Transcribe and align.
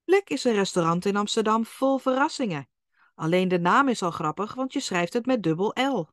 Plek 0.03 0.29
is 0.29 0.43
een 0.43 0.53
restaurant 0.53 1.05
in 1.05 1.15
Amsterdam 1.15 1.65
vol 1.65 1.97
verrassingen. 1.97 2.69
Alleen 3.15 3.47
de 3.47 3.59
naam 3.59 3.87
is 3.87 4.01
al 4.01 4.11
grappig, 4.11 4.53
want 4.53 4.73
je 4.73 4.79
schrijft 4.79 5.13
het 5.13 5.25
met 5.25 5.43
dubbel 5.43 5.73
L. 5.81 6.07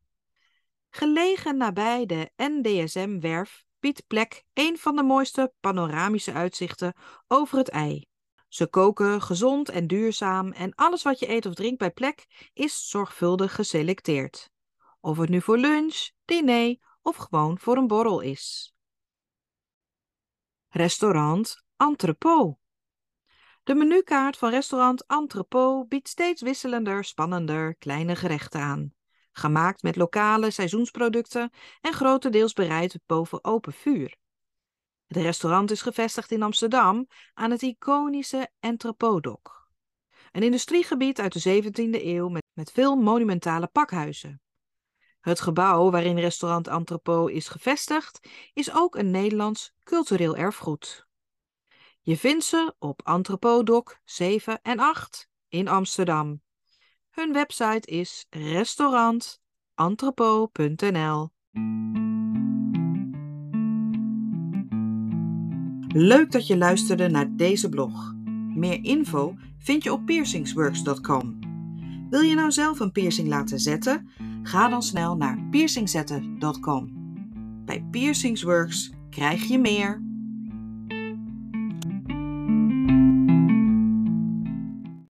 Gelegen 0.90 1.56
nabij 1.56 2.06
de 2.06 2.30
NDSM-werf 2.36 3.64
biedt 3.80 4.06
Plek 4.06 4.44
een 4.52 4.78
van 4.78 4.96
de 4.96 5.02
mooiste 5.02 5.52
panoramische 5.60 6.32
uitzichten 6.32 6.94
over 7.26 7.58
het 7.58 7.68
IJ. 7.68 8.08
Ze 8.48 8.66
koken 8.66 9.22
gezond 9.22 9.68
en 9.68 9.86
duurzaam 9.86 10.52
en 10.52 10.74
alles 10.74 11.02
wat 11.02 11.18
je 11.18 11.28
eet 11.28 11.46
of 11.46 11.54
drinkt 11.54 11.78
bij 11.78 11.90
plek 11.90 12.50
is 12.52 12.88
zorgvuldig 12.88 13.54
geselecteerd. 13.54 14.50
Of 15.00 15.16
het 15.16 15.28
nu 15.28 15.40
voor 15.40 15.58
lunch, 15.58 16.10
diner 16.24 16.76
of 17.02 17.16
gewoon 17.16 17.58
voor 17.58 17.76
een 17.76 17.86
borrel 17.86 18.20
is. 18.20 18.74
Restaurant 20.68 21.64
Entrepot. 21.76 22.58
De 23.62 23.74
menukaart 23.74 24.36
van 24.36 24.50
restaurant 24.50 25.06
Entrepot 25.06 25.88
biedt 25.88 26.08
steeds 26.08 26.42
wisselender, 26.42 27.04
spannender 27.04 27.76
kleine 27.76 28.16
gerechten 28.16 28.60
aan. 28.60 28.94
Gemaakt 29.32 29.82
met 29.82 29.96
lokale 29.96 30.50
seizoensproducten 30.50 31.50
en 31.80 31.92
grotendeels 31.92 32.52
bereid 32.52 32.98
boven 33.06 33.44
open 33.44 33.72
vuur. 33.72 34.16
Het 35.06 35.16
restaurant 35.16 35.70
is 35.70 35.82
gevestigd 35.82 36.30
in 36.30 36.42
Amsterdam 36.42 37.08
aan 37.34 37.50
het 37.50 37.62
iconische 37.62 38.48
Entropodok. 38.60 39.70
Een 40.32 40.42
industriegebied 40.42 41.20
uit 41.20 41.42
de 41.42 41.62
17e 41.62 42.04
eeuw 42.04 42.28
met, 42.28 42.42
met 42.52 42.72
veel 42.72 42.96
monumentale 42.96 43.66
pakhuizen. 43.66 44.40
Het 45.20 45.40
gebouw 45.40 45.90
waarin 45.90 46.18
restaurant 46.18 46.68
Entrepot 46.68 47.30
is 47.30 47.48
gevestigd 47.48 48.28
is 48.52 48.72
ook 48.72 48.96
een 48.96 49.10
Nederlands 49.10 49.72
cultureel 49.84 50.36
erfgoed. 50.36 51.06
Je 52.00 52.16
vindt 52.16 52.44
ze 52.44 52.74
op 52.78 53.00
Entropodok 53.04 53.98
7 54.04 54.62
en 54.62 54.78
8 54.78 55.28
in 55.48 55.68
Amsterdam. 55.68 56.42
Hun 57.10 57.32
website 57.32 57.90
is 57.90 58.26
restaurantentrepo.nl. 58.30 61.30
Leuk 65.98 66.32
dat 66.32 66.46
je 66.46 66.56
luisterde 66.56 67.08
naar 67.08 67.36
deze 67.36 67.68
blog. 67.68 68.14
Meer 68.54 68.84
info 68.84 69.36
vind 69.58 69.82
je 69.82 69.92
op 69.92 70.06
piercingsworks.com. 70.06 71.38
Wil 72.10 72.20
je 72.20 72.34
nou 72.34 72.52
zelf 72.52 72.80
een 72.80 72.92
piercing 72.92 73.28
laten 73.28 73.58
zetten? 73.58 74.08
Ga 74.42 74.68
dan 74.68 74.82
snel 74.82 75.16
naar 75.16 75.46
piercingzetten.com. 75.50 76.92
Bij 77.64 77.84
Piercingsworks 77.90 78.92
krijg 79.10 79.44
je 79.44 79.58
meer. 79.58 80.02